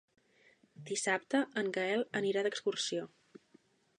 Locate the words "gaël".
1.77-2.03